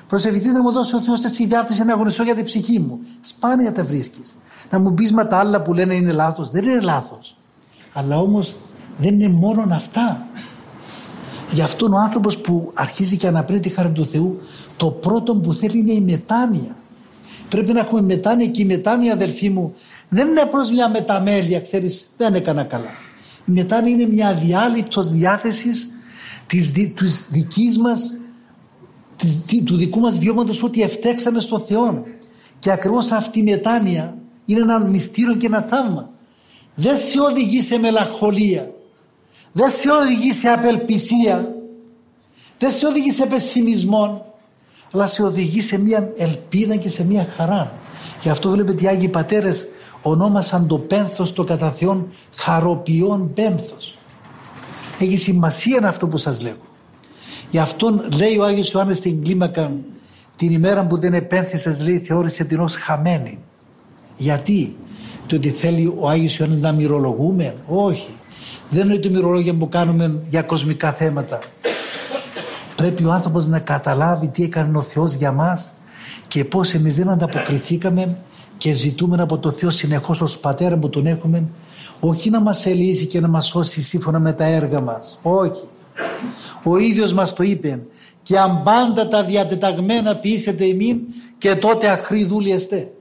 [0.06, 3.00] Προσευχηθείτε να μου δώσει ο Θεός έτσι διάρτηση να αγωνιστώ για την ψυχή μου.
[3.20, 4.34] Σπάνια τα βρίσκεις.
[4.70, 6.50] Να μου πεις με τα άλλα που λένε είναι λάθος.
[6.50, 7.36] Δεν είναι λάθος.
[7.92, 8.56] Αλλά όμως
[8.98, 10.26] δεν είναι μόνο αυτά.
[11.52, 14.40] Γι' αυτόν ο άνθρωπος που αρχίζει και αναπνέει τη χάρη του Θεού,
[14.76, 16.76] το πρώτο που θέλει είναι η μετάνοια.
[17.48, 19.74] Πρέπει να έχουμε μετάνοια και η μετάνοια, αδελφοί μου,
[20.08, 22.90] δεν είναι απλώς μια μεταμέλεια, ξέρεις, δεν έκανα καλά.
[23.44, 25.86] Η μετάνοια είναι μια αδιάλειπτο διάθεσης
[26.46, 26.70] της
[27.30, 28.10] δικής μας
[29.64, 32.04] του δικού μας βιώματος ότι εφτέξαμε στο Θεό
[32.58, 36.10] και ακριβώς αυτή η μετάνοια είναι ένα μυστήριο και ένα θαύμα.
[36.74, 38.70] Δεν σε οδηγεί σε μελαγχολία.
[39.52, 41.54] Δεν σε οδηγεί σε απελπισία.
[42.58, 44.34] Δεν σε οδηγεί σε πεσημισμό
[44.92, 47.72] αλλά σε οδηγεί σε μια ελπίδα και σε μια χαρά.
[48.22, 49.66] Γι' αυτό βλέπετε οι Άγιοι Πατέρες
[50.10, 53.98] ονόμασαν το πένθος το κατά Θεόν χαροποιών πένθος
[54.98, 56.56] έχει σημασία αυτό που σας λέω
[57.50, 59.70] Γι' αυτόν λέει ο Άγιος Ιωάννης στην κλίμακα
[60.36, 63.38] την ημέρα που δεν επένθησες λέει θεώρησε την ως χαμένη.
[64.16, 64.76] Γιατί;
[65.26, 68.08] Το ότι θέλει ο Άγιος Ιωάννης να μυρολογούμε; Όχι.
[68.70, 71.38] Δεν είναι το μυρολόγια που κάνουμε για κοσμικά θέματα.
[72.76, 75.70] Πρέπει ο άνθρωπος να καταλάβει τι έκανε ο Θεός για μας
[76.28, 78.16] και πώς εμείς δεν ανταποκριθήκαμε
[78.58, 81.44] και ζητούμε από το Θεό συνεχώς ως πατέρα που τον έχουμε
[82.00, 85.18] όχι να μας ελύσει και να μας σώσει σύμφωνα με τα έργα μας.
[85.22, 85.62] Όχι.
[86.62, 87.82] Ο ίδιος μας το είπε
[88.22, 91.00] και αν πάντα τα διατεταγμένα ποιήσετε εμήν
[91.38, 92.92] και τότε αχρή εστέ.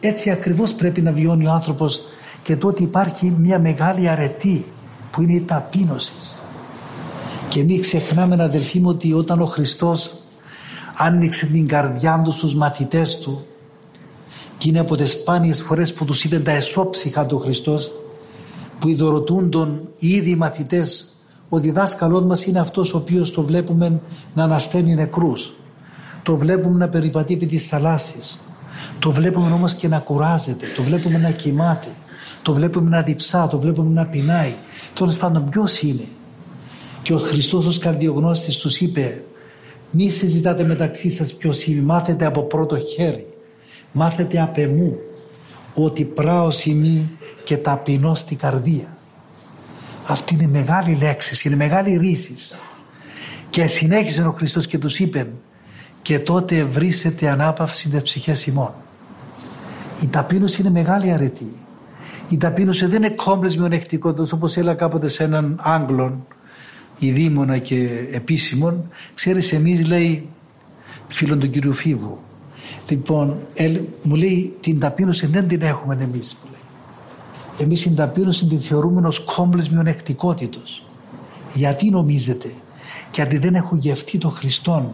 [0.00, 2.00] Έτσι ακριβώς πρέπει να βιώνει ο άνθρωπος
[2.42, 4.64] και τότε υπάρχει μια μεγάλη αρετή
[5.10, 6.40] που είναι η ταπείνωσης.
[7.48, 10.12] Και μην ξεχνάμε αδελφοί μου ότι όταν ο Χριστός
[10.96, 13.46] άνοιξε την καρδιά του στους μαθητές του
[14.60, 17.92] και είναι από τις σπάνιες φορές που τους είπε τα εσώψυχα του Χριστός
[18.78, 21.10] που ειδωρωτούν τον οι ίδιοι μαθητές
[21.48, 24.00] ο διδάσκαλός μας είναι αυτός ο οποίος το βλέπουμε
[24.34, 25.52] να ανασταίνει νεκρούς.
[26.22, 28.38] Το βλέπουμε να περιπατεί επί της θαλάσσης.
[28.98, 30.66] Το βλέπουμε όμως και να κουράζεται.
[30.76, 31.88] Το βλέπουμε να κοιμάται.
[32.42, 33.48] Το βλέπουμε να διψά.
[33.48, 34.54] Το βλέπουμε να πεινάει.
[34.94, 36.04] Τέλος πάντων ποιος είναι;
[37.02, 39.24] Και ο Χριστός ως καρδιογνώστης τους είπε
[39.90, 41.82] μη συζητάτε μεταξύ σας ποιος είναι.
[41.82, 43.29] Μάθετε από πρώτο χέρι.
[43.92, 44.98] Μάθετε απ' εμού
[45.74, 47.10] ότι πράος ημί
[47.44, 48.96] και ταπεινώ στην καρδία.
[50.06, 52.34] Αυτή είναι μεγάλη λέξη, είναι μεγάλη ρίση.
[53.50, 55.30] Και συνέχισε ο Χριστός και τους είπε
[56.02, 58.72] και τότε βρίσετε ανάπαυση δε ψυχές ημών.
[60.02, 61.56] Η ταπείνωση είναι μεγάλη αρετή.
[62.28, 66.26] Η ταπείνωση δεν είναι κόμπλες μειονεκτικότητας όπως έλεγα κάποτε σε έναν Άγγλον
[66.98, 68.90] ειδήμονα και επίσημον.
[69.14, 70.28] Ξέρεις εμείς λέει
[71.08, 72.18] φίλον του κυρίου Φίβου.
[72.88, 73.36] Λοιπόν,
[74.02, 76.36] μου λέει την ταπείνωση δεν την έχουμε εμείς.
[77.58, 80.84] Εμείς την ταπείνωση την θεωρούμε ως κόμπλες μειονεκτικότητος.
[81.54, 82.48] Γιατί νομίζετε;
[83.14, 84.92] Γιατί δεν έχω γευτεί τον Χριστόν.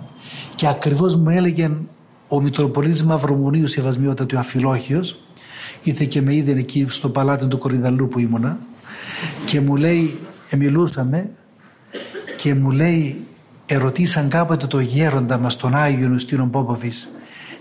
[0.54, 1.70] Και ακριβώς μου έλεγε
[2.28, 5.18] ο Μητροπολίτης Μαυρομουνίου Σεβασμιότητα του Αφιλόχιος
[5.82, 8.58] ήρθε και με είδε εκεί στο παλάτι του Κορυδαλού που ήμουνα
[9.46, 10.18] και μου λέει,
[10.56, 11.30] μιλούσαμε
[12.36, 13.16] και μου λέει
[13.66, 17.08] ερωτήσαν κάποτε το γέροντα μας τον Άγιο Νουστίνο Πόποβης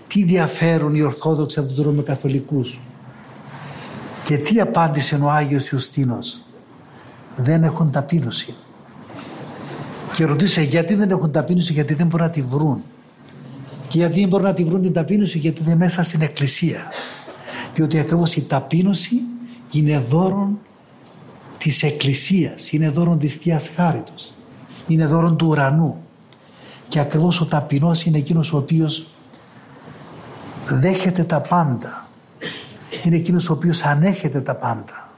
[0.08, 2.78] τι διαφέρουν οι Ορθόδοξοι από τους Ρωμαιοκαθολικούς
[4.24, 6.40] και τι απάντησε ο Άγιος Ιουστίνος.
[7.36, 8.54] Δεν έχουν ταπείνωση.
[10.14, 12.82] Και ρωτήσε γιατί δεν έχουν ταπείνωση, γιατί δεν μπορούν να τη βρουν.
[13.88, 16.80] Και γιατί δεν μπορούν να τη βρουν την ταπείνωση, γιατί δεν είναι μέσα στην εκκλησία.
[17.74, 19.20] Διότι ακριβώς η ταπείνωση
[19.72, 20.58] είναι δώρον
[21.58, 24.32] της εκκλησίας, είναι δώρον της Θείας Χάριτος,
[24.86, 26.00] είναι δώρον του ουρανού.
[26.88, 29.06] Και ακριβώς ο ταπεινός είναι εκείνος ο οποίος
[30.68, 32.06] δέχεται τα πάντα
[33.04, 35.08] είναι εκείνος ο οποίος ανέχεται τα πάντα.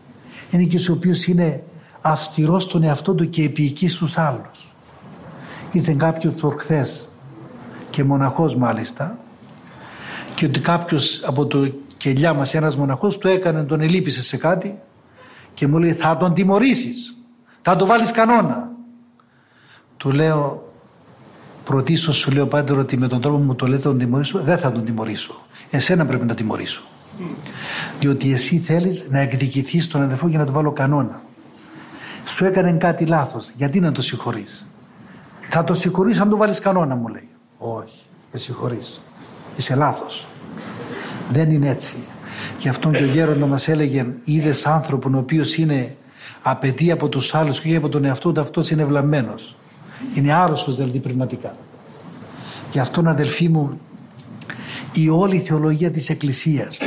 [0.51, 1.63] Είναι εκείνος ο οποίος είναι
[2.01, 4.75] αυστηρός στον εαυτό του και επίοικη στους άλλους.
[5.73, 7.09] Ήρθε κάποιος προχθές
[7.91, 9.19] και μοναχός μάλιστα
[10.35, 14.79] και ότι κάποιος από το κελιά μας ένας μοναχός του έκανε, τον ελείπησε σε κάτι
[15.55, 17.17] και μου λέει θα τον τιμωρήσεις,
[17.63, 18.71] θα τον βάλεις κανόνα.
[19.97, 20.68] Του λέω
[21.69, 24.41] πρωτίστως σου λέω πάντοτε ότι με τον τρόπο που μου το λέτε θα τον τιμωρήσω
[24.41, 25.35] δεν θα τον τιμωρήσω.
[25.71, 26.83] Εσένα πρέπει να τιμωρήσω.
[28.01, 31.23] Διότι εσύ θέλεις να εκδικηθείς τον αδερφό για να του βάλω κανόνα.
[32.25, 33.51] σου έκανε κάτι λάθος.
[33.57, 34.67] Γιατί να το συγχωρείς;
[35.49, 37.29] Θα το συγχωρείς αν του βάλεις κανόνα μου λέει.
[37.59, 39.01] Όχι, δεν συγχωρείς.
[39.57, 40.27] Είσαι λάθος.
[41.31, 41.95] Δεν είναι έτσι.
[42.59, 45.97] Γι' αυτό και ο γέροντας μας έλεγε είδες άνθρωπον ο οποίος είναι
[46.43, 49.57] απαιτεί από τους άλλους και από τον εαυτό του αυτός είναι βλαμμένος.
[50.15, 51.57] Είναι άρρωστος δηλαδή πνευματικά.
[52.73, 53.81] Γι' αυτόν αδελφοί μου
[54.93, 56.79] η όλη θεολογία της Εκκλησίας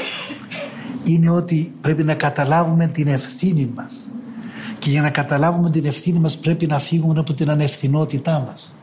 [1.04, 4.10] είναι ότι πρέπει να καταλάβουμε την ευθύνη μας.
[4.80, 8.74] Και για να καταλάβουμε την ευθύνη μας πρέπει να φύγουμε από την ανευθυνότητά μας.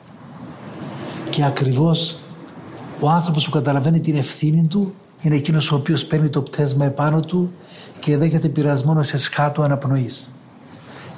[1.30, 2.18] Και ακριβώς
[3.00, 7.20] ο άνθρωπος που καταλαβαίνει την ευθύνη του είναι εκείνος ο οποίος παίρνει το πτέσμα επάνω
[7.20, 7.52] του
[8.00, 10.30] και δέχεται πειρασμό σε σχάτου αναπνοής.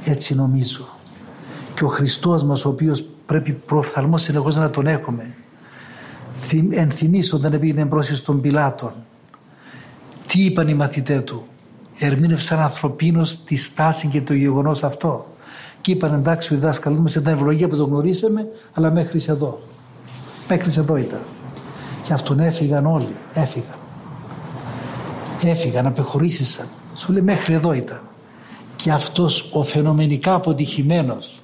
[0.05, 1.00] Έτσι νομίζω
[1.81, 5.35] και ο Χριστός μας ο οποίος πρέπει προφθαλμός συνεχώς να τον έχουμε.
[6.71, 8.93] Ενθυμίσω όταν πήγαινε μπρος των Πιλάτων
[10.27, 11.47] τι είπαν οι μαθητές του.
[11.99, 15.27] Ερμήνευσαν ανθρωπίνως τη στάση και το γεγονός αυτό.
[15.81, 19.59] Και είπαν εντάξει ο διδάσκαλος μας ήταν ευλογία που το γνωρίσαμε αλλά μέχρι εδώ.
[20.49, 21.21] Μέχρι εδώ ήταν.
[22.03, 23.15] Και αυτόν έφυγαν όλοι.
[23.35, 23.79] Έφυγαν.
[25.45, 26.67] Έφυγαν απεχωρήσισαν.
[26.95, 28.01] Σου λέει μέχρι εδώ ήταν.
[28.77, 31.41] Και αυτός ο φαινομενικά αποτυχημένος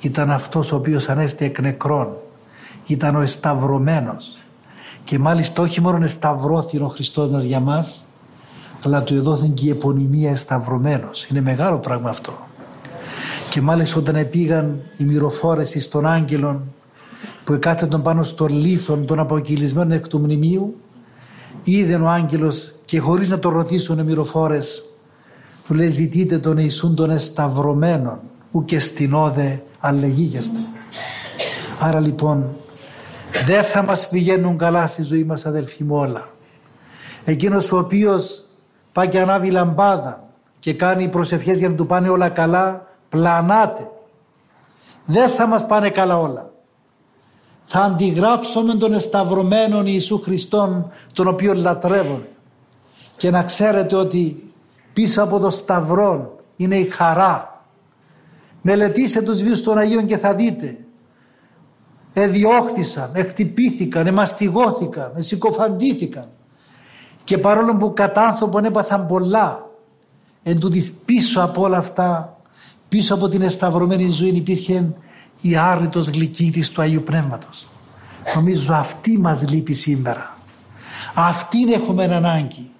[0.00, 2.08] ήταν αυτός ο οποίος ανέστη εκ νεκρών.
[2.86, 4.38] Ήταν ο εσταυρωμένος.
[5.04, 8.04] Και μάλιστα όχι μόνο εσταυρώθηκε ο Χριστός μας για μας
[8.84, 11.26] αλλά του εδόθη και η επωνυμία εσταυρωμένος.
[11.26, 12.32] Είναι μεγάλο πράγμα αυτό.
[13.50, 16.62] Και μάλιστα όταν πήγαν οι μυροφόρες εις των άγγελων
[17.44, 20.76] που εκάθετον πάνω στο λίθον των αποκυλισμένων εκ του μνημείου
[21.62, 24.82] είδε ο άγγελος και χωρίς να το ρωτήσουν οι μυροφόρες
[25.66, 28.20] του λέει ζητείτε τον Ιησούν των εσταυρωμένων
[28.52, 28.78] ου και
[29.78, 30.58] στην όδε αλληλεγίγερτε
[31.78, 32.46] άρα λοιπόν
[33.46, 36.28] δεν θα μας πηγαίνουν καλά στη ζωή μας αδελφοί μου όλα.
[37.24, 38.44] Εκείνος ο οποίος
[38.92, 40.22] πάει και ανάβει λαμπάδα
[40.58, 43.90] και κάνει προσευχές για να του πάνε όλα καλά, πλανάται.
[45.04, 46.50] Δεν θα μας πάνε καλά όλα.
[47.64, 52.28] Θα αντιγράψουμε τον εσταυρωμένον Ιησού Χριστόν τον οποίο λατρεύουμε.
[53.16, 54.52] Και να ξέρετε ότι
[54.92, 57.57] πίσω από το σταυρό είναι η χαρά.
[58.62, 60.78] Μελετήστε τους βίους των Αγίων και θα δείτε.
[62.12, 66.28] Εδιώχθησαν, εκτυπήθηκαν, εμαστιγώθηκαν, εσυκοφαντήθηκαν.
[67.24, 69.66] Και παρόλο που κατά άνθρωπον έπαθαν πολλά
[70.42, 72.36] εν τούτης πίσω από όλα αυτά
[72.88, 74.94] πίσω από την εσταυρωμένη ζωή υπήρχε
[75.40, 77.68] η άρρητος γλυκύτης του Αγίου Πνεύματος.
[78.34, 80.36] Νομίζω αυτή μας λείπει σήμερα.
[81.14, 82.70] Αυτήν έχουμε ανάγκη.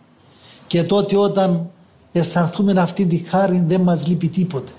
[0.67, 1.71] Και τότε όταν
[2.13, 4.73] αισθανθούμε αυτή τη χάρη δεν μας λείπει τίποτε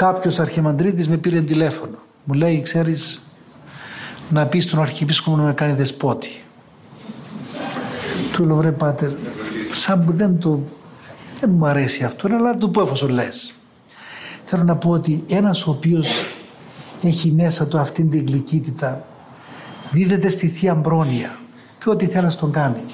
[0.00, 3.20] κάποιος αρχιμαντρίτης με πήρε τηλέφωνο μου λέει, ξέρεις,
[4.30, 6.42] να πεις στον Αρχιεπίσκοπο να με κάνει δεσπότη.
[8.32, 9.10] Του λέω, βρε πάτερ,
[9.72, 10.60] σαν που δεν το...
[11.40, 13.54] Δεν μου αρέσει αυτό, αλλά του πω εφόσον λες.
[14.44, 16.08] Θέλω να πω ότι ένας ο οποίος
[17.02, 19.04] έχει μέσα του αυτήν την γλυκύτητα
[19.90, 21.38] δίδεται στη Θεία Μπρόνια
[21.78, 22.84] και ό,τι θέλει να τον κάνει.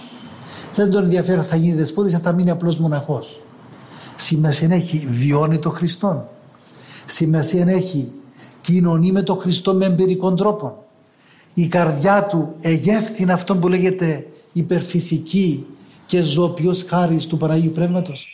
[0.74, 3.40] Δεν τον ενδιαφέρει θα γίνει δεσπότης, θα μείνει απλός μοναχός.
[4.16, 6.24] Σημασία έχει βιώνει το Χριστόν.
[7.06, 8.12] Σημασία έχει
[8.60, 10.74] κοινωνεί με τον Χριστό με εμπειρικών τρόπων.
[11.54, 15.66] Η καρδιά του εγεύθυνε αυτό που λέγεται υπερφυσική
[16.06, 18.26] και ζωοποιός χάρης του Παναγίου Πνεύματος.